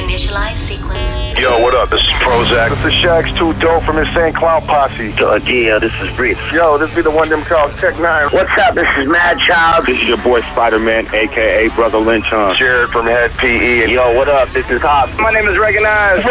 [0.00, 1.14] Initialize sequence.
[1.38, 1.90] Yo, what up?
[1.90, 2.70] This is Prozak.
[2.70, 5.12] This is Shaggy 2 Dope from Insane Clown Posse.
[5.12, 6.38] Uh, yeah, this is Brief.
[6.52, 8.32] Yo, this be the one them called Tech N9ne.
[8.32, 8.74] What's up?
[8.74, 9.84] This is Madchild.
[9.84, 12.54] This is your boy Spider-Man, aka Brother Lynch Hung.
[12.54, 13.82] Jared from Hed PE.
[13.82, 14.48] And Yo, what up?
[14.50, 15.10] This is Hop.
[15.20, 16.24] my name is Recognized.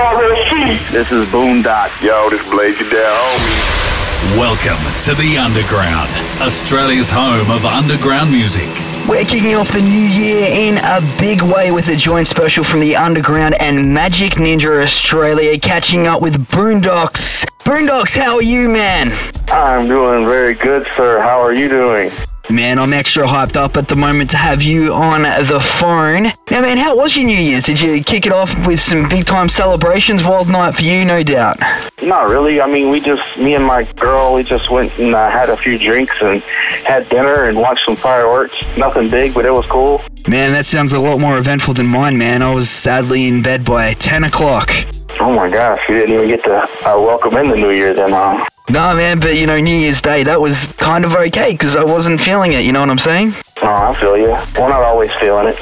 [0.91, 2.01] This is Boondox.
[2.01, 4.35] Yo, this Blaze Ya Dead, homie.
[4.35, 6.09] Welcome to the Underground,
[6.41, 8.88] Australia's home of underground music.
[9.09, 12.79] We're kicking off the new year in a big way with a joint special from
[12.79, 17.43] the Underground and Majik Ninja Australia, catching up with Boondox.
[17.63, 19.11] Boondox, how are you, man?
[19.47, 21.19] I'm doing very good, sir.
[21.19, 22.11] How are you doing?
[22.51, 26.23] Man, I'm extra hyped up at the moment to have you on the phone.
[26.49, 27.61] Now, man, how was your New Year's?
[27.61, 30.23] Did you kick it off with some big time celebrations?
[30.23, 31.59] Wild night for you, no doubt.
[32.01, 32.59] Not really.
[32.59, 35.57] I mean, we just, me and my girl, we just went and uh, had a
[35.57, 36.41] few drinks and
[36.85, 38.55] had dinner and watched some fireworks.
[38.75, 40.01] Nothing big, but it was cool.
[40.27, 42.41] Man, that sounds a lot more eventful than mine, man.
[42.41, 44.71] I was sadly in bed by 10 o'clock.
[45.19, 48.09] Oh my gosh, you didn't even get to uh, welcome in the new year then,
[48.09, 48.43] huh?
[48.71, 51.83] No, man, but you know, New Year's Day, that was kind of okay because I
[51.83, 53.33] wasn't feeling it, you know what I'm saying?
[53.63, 54.29] Oh, I feel you.
[54.57, 55.57] We're not always feeling it.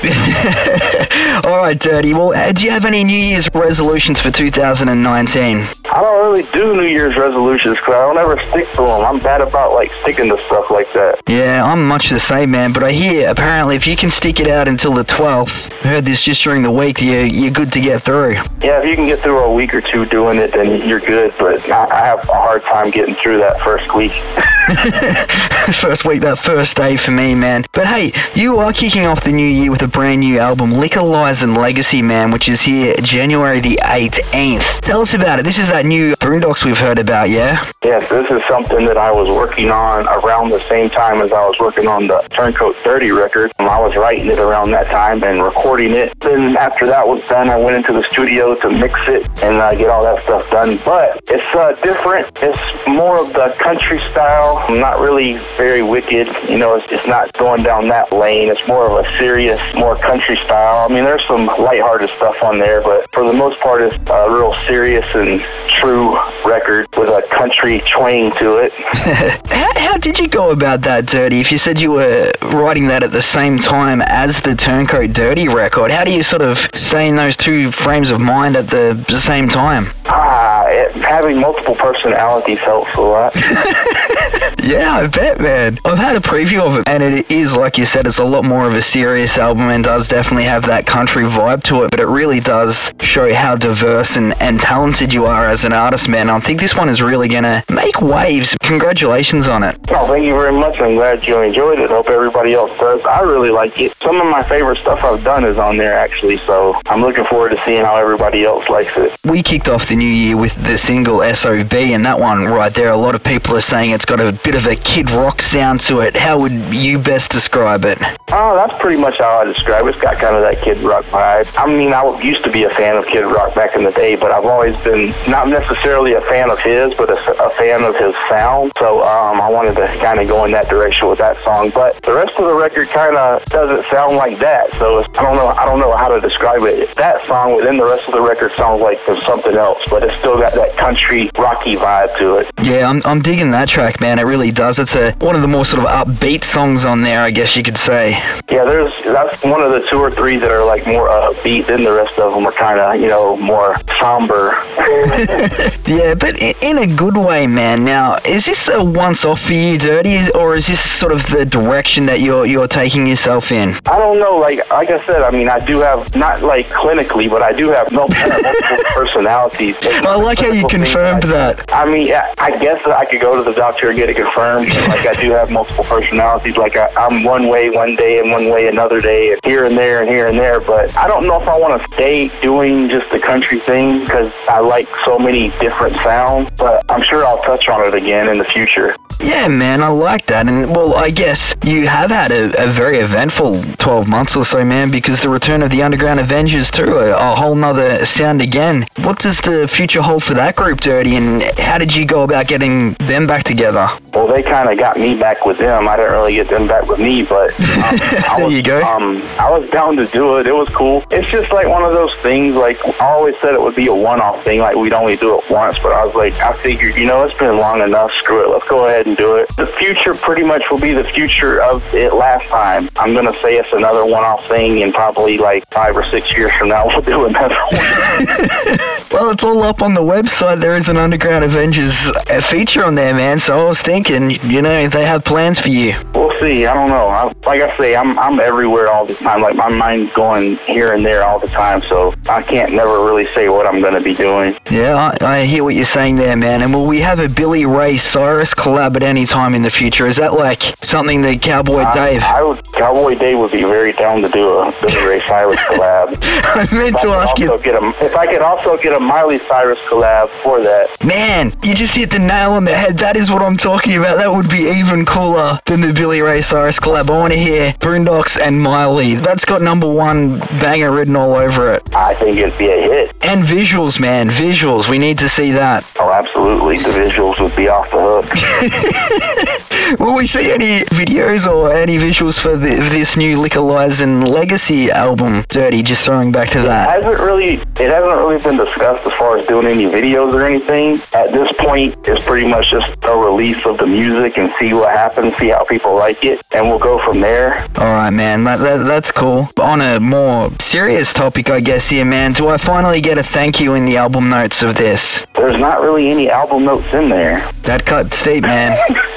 [1.45, 2.14] All right, Dirty.
[2.14, 5.66] Well, uh, do you have any New Year's resolutions for 2019?
[5.91, 9.05] I don't really do New Year's resolutions because I don't ever stick to them.
[9.05, 11.21] I'm bad about like sticking to stuff like that.
[11.27, 12.73] Yeah, I'm much the same, man.
[12.73, 16.05] But I hear apparently if you can stick it out until the 12th, I heard
[16.05, 18.33] this just during the week, you, you're good to get through.
[18.61, 21.33] Yeah, if you can get through a week or two doing it, then you're good.
[21.39, 24.11] But I, have a hard time getting through that first week.
[25.71, 27.65] first week, that first day for me, man.
[27.71, 31.02] But hey, you are kicking off the new year with a brand new album, Liquor,
[31.02, 34.81] Lies and Legacy, man, which is here January the 18th.
[34.81, 35.43] Tell us about it.
[35.43, 37.64] This is that new Boondox we've heard about, yeah?
[37.83, 41.45] Yes, this is something that I was working on around the same time as I
[41.45, 43.52] was working on the Turncoat Dirty record.
[43.59, 46.20] Um, I was writing it around that time and recording it.
[46.20, 49.75] Then after that was done, I went into the studio to mix it and uh,
[49.75, 50.80] get all that stuff done.
[50.83, 52.31] But it's uh, different.
[52.42, 54.66] It's more of the country style.
[54.67, 56.27] I'm Not really very wicked.
[56.49, 58.49] You know, it's, it's not going down that lane.
[58.49, 60.89] It's more of a serious, more country style.
[60.89, 64.32] I mean, there's some lighthearted stuff on there, but for the most part, it's a
[64.32, 65.39] real serious and
[65.87, 68.71] true record with a country twang to it.
[69.58, 71.39] How, how did you go about that, Dirty?
[71.39, 75.47] If you said you were writing that at the same time as the Turncoat Dirty
[75.47, 78.95] record, how do you sort of stay in those two frames of mind at the
[79.09, 79.86] same time?
[80.05, 83.36] Ah, it, having multiple personalities helps a lot.
[84.67, 85.77] Yeah, I bet, man.
[85.86, 88.43] I've had a preview of it, and it is, like you said, it's a lot
[88.43, 92.02] more of a serious album and does definitely have that country vibe to it, but
[92.02, 96.30] it really does show how diverse and, and talented you are as an artist, man.
[96.30, 98.55] I think this one is really going to make waves.
[98.61, 99.77] Congratulations on it.
[99.89, 100.80] Oh, thank you very much.
[100.80, 101.89] I'm glad you enjoyed it.
[101.89, 103.05] Hope everybody else does.
[103.05, 103.93] I really like it.
[104.02, 107.49] Some of my favorite stuff I've done is on there, actually, so I'm looking forward
[107.49, 109.17] to seeing how everybody else likes it.
[109.25, 112.92] We kicked off the new year with the single SOB, and that one right there,
[112.92, 115.81] a lot of people are saying it's got a bit of a kid rock sound
[115.81, 116.15] to it.
[116.15, 117.98] How would you best describe it?
[118.30, 119.89] Oh, that's pretty much how I describe it.
[119.89, 121.48] It's got kind of that Kid Rock vibe.
[121.58, 124.15] I mean, I used to be a fan of Kid Rock back in the day,
[124.15, 127.95] but I've always been not necessarily a fan of his, but a, a fan of
[127.95, 128.71] his sound.
[128.77, 131.71] So um, I wanted to kind of go in that direction with that song.
[131.74, 134.71] But the rest of the record kind of doesn't sound like that.
[134.74, 135.48] So I don't know.
[135.48, 136.95] I don't know how to describe it.
[136.95, 140.36] That song within the rest of the record sounds like something else, but it's still
[140.36, 142.51] got that country rocky vibe to it.
[142.62, 144.19] Yeah, I'm, I'm digging that track, man.
[144.19, 144.80] It really does.
[144.80, 147.63] It's a one of the more sort of upbeat songs on there, I guess you
[147.63, 148.21] could say.
[148.50, 151.83] Yeah, there's that's one of the two or three that are like more upbeat than
[151.83, 154.51] the rest of them are kind of you know more somber.
[155.88, 157.86] Yeah, but in a good way, man.
[157.86, 162.06] Now, is this a once-off for you, Dirty, or is this sort of the direction
[162.07, 163.69] that you're you're taking yourself in?
[163.86, 167.30] I don't know, like like I said, I mean, I do have not like clinically,
[167.30, 169.77] but I do have mul- multiple personalities.
[169.81, 171.65] I like how you confirmed I- that.
[171.71, 174.68] I mean, I guess that I could go to the doctor and get it confirmed.
[174.89, 176.57] like I do have multiple personalities.
[176.57, 179.77] Like I, I'm one way one day and one way another day, and here and
[179.77, 180.59] there and here and there.
[180.59, 184.31] But I don't know if I want to stay doing just the country thing because
[184.48, 186.50] I like so many different sounds.
[186.57, 188.95] But I'm sure I'll touch on it again in the future.
[189.19, 190.48] Yeah, man, I like that.
[190.48, 194.63] And, well, I guess you have had a, a very eventful 12 months or so,
[194.63, 198.86] man, because the return of the Underground Avengers, too, a, a whole nother sound again.
[198.98, 202.48] What does the future hold for that group, Dirty, and how did you go about
[202.48, 203.88] getting them back together?
[204.13, 205.88] Well, they kind of got me back with them.
[205.88, 208.77] I didn't really get them back with me, but um, I There was, you go.
[208.83, 210.47] Um, I was down to do it.
[210.47, 211.03] It was cool.
[211.12, 212.56] It's just like one of those things.
[212.56, 214.59] Like I always said, it would be a one-off thing.
[214.59, 215.79] Like we'd only do it once.
[215.79, 218.12] But I was like, I figured, you know, it's been long enough.
[218.12, 218.50] Screw it.
[218.50, 219.47] Let's go ahead and do it.
[219.56, 222.89] The future pretty much will be the future of it last time.
[222.97, 226.69] I'm gonna say it's another one-off thing, and probably like five or six years from
[226.69, 228.77] now, we'll do another one.
[229.09, 230.59] Well, it's all up on the website.
[230.59, 233.39] There is an Underground Avengers uh, feature on there, man.
[233.39, 235.95] So I was thinking, you know, they have plans for you.
[236.13, 236.66] We'll see.
[236.66, 237.07] I don't know.
[237.07, 239.42] I, like I say, I'm I'm everywhere all the time.
[239.42, 241.81] Like my mind's going here and there all the time.
[241.81, 244.56] So I can't never really say what I'm going to be doing.
[244.69, 246.62] Yeah, I, I hear what you're saying there, man.
[246.62, 250.06] And will we have a Billy Ray Cyrus collab at any time in the future?
[250.07, 252.21] Is that like something that Cowboy Dave?
[252.24, 252.63] I, I would.
[252.74, 256.18] Cowboy Dave would be very down to do a Billy Ray Cyrus collab.
[256.21, 259.00] I meant If to I ask you, get a, if I could also get a
[259.00, 260.89] Miley Cyrus collab for that.
[261.06, 262.97] man, you just hit the nail on the head.
[262.97, 264.18] That is what I'm talking about.
[264.18, 267.09] That would be even cooler than the Billy Ray Cyrus collab.
[267.09, 269.15] I want to hear Boondox and Miley.
[269.15, 271.95] That's got number one banger written all over it.
[271.95, 273.14] I think it'd be a hit.
[273.24, 274.90] And visuals, man, visuals.
[274.90, 275.90] We need to see that.
[276.00, 276.78] Oh, absolutely.
[276.78, 280.00] The visuals would be off the hook.
[280.00, 284.28] Will we see any videos or any visuals for the, this new Liquor Lies and
[284.28, 285.46] Legacy album?
[285.50, 286.90] Dirty, just throwing back to It that.
[286.90, 290.96] hasn't really it hasn't really been discussed as far as doing any videos or anything.
[291.13, 294.92] At this point, it's pretty much just a release of the music and see what
[294.94, 297.54] happens, see how people like it, and we'll go from there.
[297.78, 299.48] All right, man, that, that, that's cool.
[299.60, 303.59] On a more serious topic, I guess here, man, do I finally get a thank
[303.59, 305.25] you in the album notes of this?
[305.33, 307.39] There's not really any album notes in there.
[307.63, 308.77] That cut steep, man.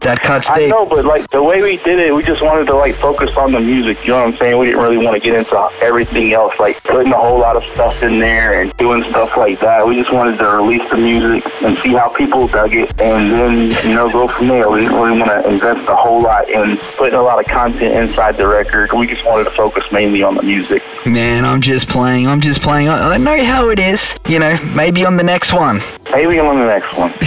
[0.00, 2.74] That cut I know, but like the way we did it, we just wanted to
[2.74, 4.02] like focus on the music.
[4.02, 4.58] You know what I'm saying?
[4.58, 7.62] We didn't really want to get into everything else, like putting a whole lot of
[7.64, 9.86] stuff in there and doing stuff like that.
[9.86, 13.56] We just wanted to release the music and see how people dug it, and then
[13.86, 14.70] you know go from there.
[14.70, 17.94] We didn't really want to invest a whole lot in putting a lot of content
[17.94, 18.94] inside the record.
[18.94, 20.82] We just wanted to focus mainly on the music.
[21.06, 22.28] Man, I'm just playing.
[22.28, 22.88] I'm just playing.
[22.88, 24.16] I, I know how it is.
[24.28, 25.80] You know, maybe on the next one.
[26.12, 27.10] Maybe on the next one.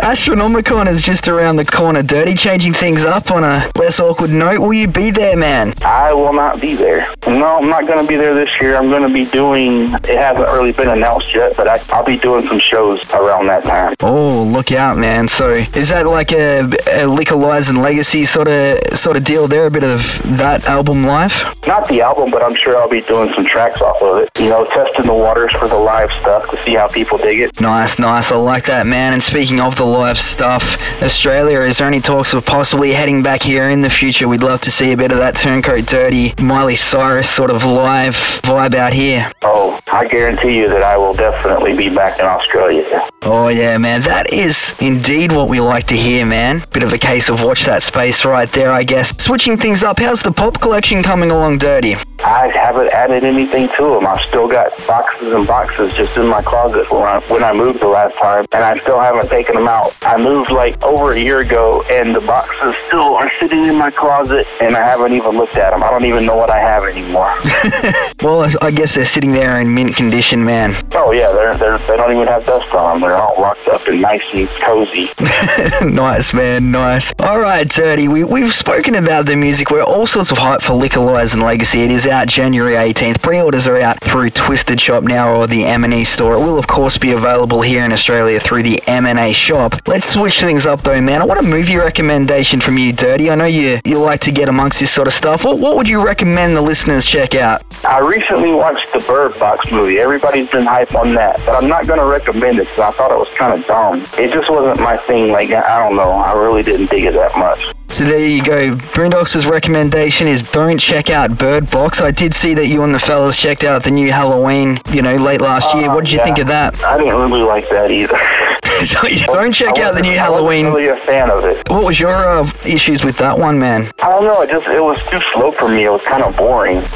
[0.00, 2.02] Astronomicon is just around the corner.
[2.02, 4.60] Dirty, changing things up on a less awkward note.
[4.60, 5.74] Will you be there, man?
[5.84, 7.06] I will not be there.
[7.26, 8.76] No, I'm not going to be there this year.
[8.76, 9.92] I'm going to be doing.
[9.94, 13.64] It hasn't really been announced yet, but I, I'll be doing some shows around that
[13.64, 13.94] time.
[14.00, 15.26] Oh, look out, man!
[15.28, 16.60] So, is that like a,
[16.92, 19.66] a Liquor Lies and Legacy sort of sort of deal there?
[19.66, 20.00] A bit of
[20.38, 21.44] that album life?
[21.66, 24.30] Not the album, but I'm sure I'll be doing some tracks off of it.
[24.38, 27.60] You know, testing the waters for the live stuff to see how people dig it.
[27.60, 28.19] Nice, nice.
[28.28, 29.12] I like that, man.
[29.12, 33.42] And speaking of the live stuff, Australia, is there any talks of possibly heading back
[33.42, 34.28] here in the future?
[34.28, 38.14] We'd love to see a bit of that Turncoat Dirty, Miley Cyrus sort of live
[38.14, 39.30] vibe out here.
[39.42, 43.08] Oh, I guarantee you that I will definitely be back in Australia.
[43.22, 44.02] Oh, yeah, man.
[44.02, 46.62] That is indeed what we like to hear, man.
[46.72, 49.16] Bit of a case of watch that space right there, I guess.
[49.22, 51.96] Switching things up, how's the pop collection coming along, Dirty?
[52.24, 54.06] I haven't added anything to them.
[54.06, 57.80] I've still got boxes and boxes just in my closet when I, when I moved
[57.80, 59.96] the last time, and I still haven't taken them out.
[60.02, 63.90] I moved like over a year ago, and the boxes still are sitting in my
[63.90, 65.82] closet, and I haven't even looked at them.
[65.82, 67.32] I don't even know what I have anymore.
[68.22, 70.74] Well, I- I guess they're sitting there in mint condition, man.
[70.92, 73.08] oh yeah, they're, they're they don't even have dust on them.
[73.08, 75.08] They're all locked up and nice and cozy.
[75.82, 77.12] nice, man, nice.
[77.18, 79.70] All right, Dirty, we, we've spoken about the music.
[79.70, 81.80] We're all sorts of hype for Liquor Lies and Legacy.
[81.82, 83.22] It is out January 18th.
[83.22, 86.34] Pre-orders are out through Twiztid Shop now or the MNE store.
[86.34, 89.74] It will, of course, be available here in Australia through the MNE shop.
[89.86, 91.22] Let's switch things up, though, man.
[91.22, 93.30] I want a movie recommendation from you, Dirty.
[93.30, 95.44] I know you, you like to get amongst this sort of stuff.
[95.44, 97.62] What, what would you recommend the listeners check out?
[97.84, 99.98] I recently watched the Bird Box movie.
[99.98, 103.10] Everybody's been hype on that, but I'm not going to recommend it because I thought
[103.10, 104.02] it was kind of dumb.
[104.22, 105.32] It just wasn't my thing.
[105.32, 107.72] Like I don't know, I really didn't dig it that much.
[107.88, 108.72] So there you go.
[108.94, 112.00] Boondox' recommendation is don't check out Bird Box.
[112.00, 115.16] I did see that you and the fellas checked out the new Halloween, you know,
[115.16, 115.88] late last year.
[115.88, 116.24] Ah, what did you Yeah.
[116.24, 116.82] think of that?
[116.84, 118.18] I didn't really like that either.
[118.80, 120.66] So, don't check out the wasn't- new I wasn't Halloween.
[120.66, 121.68] really a fan of it.
[121.68, 123.90] What was your uh, issues with that one, man?
[124.02, 124.40] I don't know.
[124.40, 125.84] It just it was too slow for me.
[125.84, 126.80] It was kind of boring.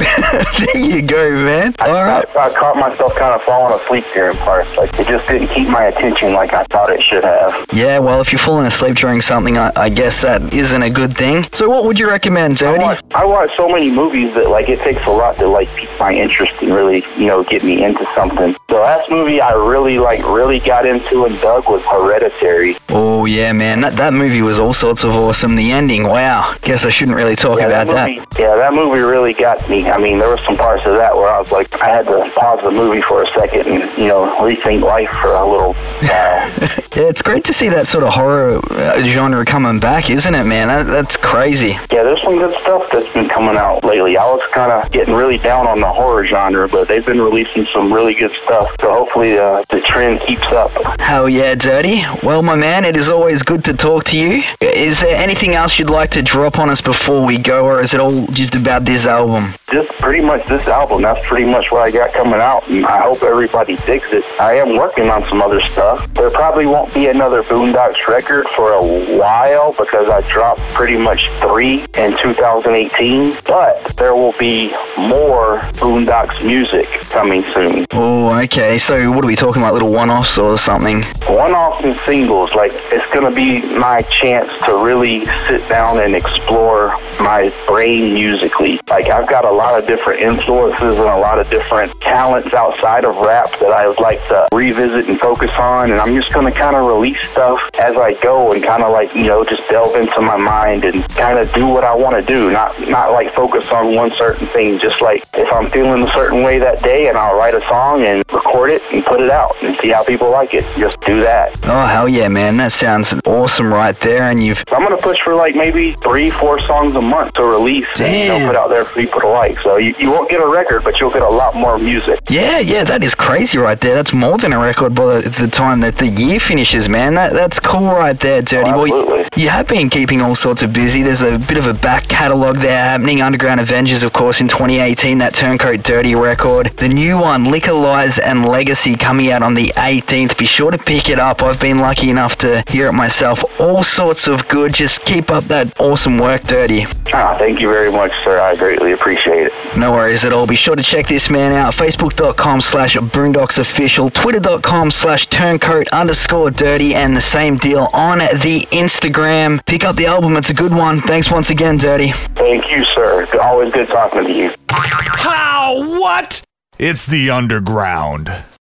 [0.74, 1.74] there you go, man.
[1.80, 2.24] All right.
[2.36, 4.74] I, I caught myself kind of falling asleep during parts.
[4.78, 7.66] Like it just didn't keep my attention like I thought it should have.
[7.72, 11.14] Yeah, well, if you're falling asleep during something, I, I guess that isn't a good
[11.14, 11.46] thing.
[11.52, 15.04] So, what would you recommend, I I watch so many movies that like it takes
[15.06, 18.54] a lot to like pique my interest and really you know get me into something.
[18.68, 22.76] The last movie I really like really got into and dug was Hereditary.
[22.88, 25.56] Oh yeah, man, that that movie was all sorts of awesome.
[25.56, 26.54] The ending, wow.
[26.62, 28.38] Guess I shouldn't really talk Yeah, about that that.
[28.38, 29.88] yeah, that movie really got me.
[29.90, 32.30] I mean, there were some parts of that where I was like, I had to
[32.34, 36.50] pause the movie for a second and, you know, rethink life for a little while.
[36.94, 40.44] Yeah, it's great to see that sort of horror uh, genre coming back, isn't it,
[40.44, 40.68] man?
[40.68, 41.70] That, that's crazy.
[41.90, 44.16] yeah, there's some good stuff that's been coming out lately.
[44.16, 47.64] I was kind of getting really down on the horror genre, but they've been releasing
[47.64, 48.76] some really good stuff.
[48.80, 50.70] So hopefully uh, the trend keeps up.
[51.00, 52.02] Hell yeah, Dirty.
[52.22, 54.42] Well, my man, it is always good to talk to you.
[54.60, 57.92] Is there anything else you'd like to drop on us before we go, or is
[57.92, 59.52] it all just about this album?
[59.70, 63.02] Just pretty much this album, that's pretty much what I got coming out, and I
[63.02, 64.24] hope everybody digs it.
[64.40, 66.12] I am working on some other stuff.
[66.14, 68.82] There probably won't be another Boondox record for a
[69.18, 76.44] while because I dropped pretty much three in 2018, but there will be more Boondox
[76.44, 77.86] music coming soon.
[77.92, 78.78] Oh, okay.
[78.78, 79.74] So, what are we talking about?
[79.74, 81.04] Little one offs or something?
[81.28, 86.96] One-offs and singles, like it's gonna be my chance to really sit down and explore
[87.18, 88.78] my brain musically.
[88.88, 93.04] Like I've got a lot of different influences and a lot of different talents outside
[93.04, 96.52] of rap that I would like to revisit and focus on, and I'm just gonna
[96.52, 99.96] kind of release stuff as I go and kind of like you know just delve
[99.96, 103.30] into my mind and kind of do what I want to do, not not like
[103.30, 104.78] focus on one certain thing.
[104.78, 108.02] Just like if I'm feeling a certain way that day, and I'll write a song
[108.02, 110.64] and record it and put it out and see how people like it.
[110.78, 111.56] Just do that.
[111.64, 112.56] Oh, hell yeah, man.
[112.56, 114.24] That sounds awesome right there.
[114.30, 114.62] And you've.
[114.72, 118.28] I'm gonna push for like maybe three, four songs a month to release and you
[118.28, 118.40] Damn.
[118.42, 119.58] know, put out there for people to like.
[119.58, 122.20] So you, you won't get a record, but you'll get a lot more music.
[122.28, 123.94] Yeah, yeah, that is crazy right there.
[123.94, 127.14] That's more than a record by the, the time that the year finishes, man.
[127.14, 128.84] That That's cool right there, Dirty Oh, Boy.
[128.86, 129.42] absolutely.
[129.42, 131.02] You have been keeping all sorts of busy.
[131.02, 133.20] There's a bit of a back catalogue there happening.
[133.20, 136.66] Underground Avengers, of course, in 2018, that Turncoat Dirty record.
[136.76, 140.38] The new one, Liquor Lies and Legacy, coming out on the 18th.
[140.38, 141.42] Be sure to pick it up.
[141.42, 143.60] I've been lucky enough to hear it myself.
[143.60, 144.72] All sorts of good.
[144.72, 146.86] Just keep up that awesome work, Dirty.
[147.12, 148.40] Ah, thank you very much, sir.
[148.40, 149.52] I greatly appreciate it.
[149.76, 150.46] No worries at all.
[150.46, 151.74] Be sure to check this man out.
[151.74, 158.66] Facebook.com slash Boondox Official, Twitter.com slash Turncoat underscore Dirty, and the same deal on the
[158.70, 159.64] Instagram.
[159.66, 160.36] Pick up the album.
[160.36, 161.00] It's a good one.
[161.00, 162.12] Thanks once again, Dirty.
[162.34, 163.26] Thank you, sir.
[163.42, 164.50] Always good talking to you.
[164.70, 166.00] How?
[166.00, 166.42] What?
[166.78, 168.44] It's the underground.